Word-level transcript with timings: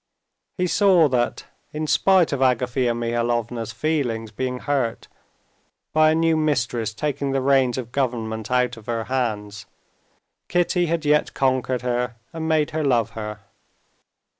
He 0.57 0.65
saw 0.65 1.07
that, 1.09 1.45
in 1.73 1.85
spite 1.85 2.33
of 2.33 2.39
Agafea 2.41 2.95
Mihalovna's 2.97 3.71
feelings 3.71 4.31
being 4.31 4.57
hurt 4.57 5.07
by 5.93 6.09
a 6.09 6.15
new 6.15 6.35
mistress 6.35 6.91
taking 6.95 7.33
the 7.33 7.39
reins 7.41 7.77
of 7.77 7.91
government 7.91 8.49
out 8.49 8.77
of 8.77 8.87
her 8.87 9.03
hands, 9.03 9.67
Kitty 10.47 10.87
had 10.87 11.05
yet 11.05 11.35
conquered 11.35 11.83
her 11.83 12.15
and 12.33 12.49
made 12.49 12.71
her 12.71 12.83
love 12.83 13.11
her. 13.11 13.41